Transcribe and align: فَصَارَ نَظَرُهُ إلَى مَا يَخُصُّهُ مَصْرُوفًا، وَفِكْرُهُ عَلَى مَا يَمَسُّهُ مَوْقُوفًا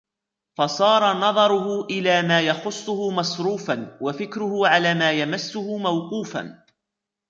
فَصَارَ 0.57 1.13
نَظَرُهُ 1.17 1.85
إلَى 1.85 2.21
مَا 2.21 2.41
يَخُصُّهُ 2.41 3.11
مَصْرُوفًا، 3.11 3.97
وَفِكْرُهُ 4.01 4.67
عَلَى 4.67 4.93
مَا 4.93 5.11
يَمَسُّهُ 5.11 5.77
مَوْقُوفًا 5.77 6.63